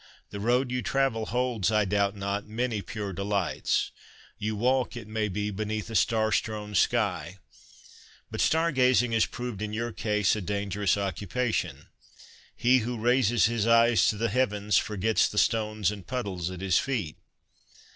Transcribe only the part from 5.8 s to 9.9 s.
a star strewn sky. But star gazing has proved in